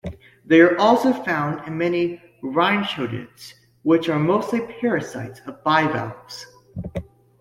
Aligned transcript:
They 0.43 0.61
are 0.61 0.75
also 0.79 1.13
found 1.13 1.67
in 1.67 1.77
many 1.77 2.19
rhynchodids, 2.43 3.53
which 3.83 4.09
are 4.09 4.17
mostly 4.17 4.61
parasites 4.81 5.41
of 5.45 5.63
bivalves. 5.63 6.43